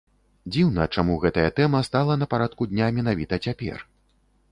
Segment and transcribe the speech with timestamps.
[0.53, 3.77] Дзіўна, чаму гэтая тэма стала на парадку дня менавіта цяпер.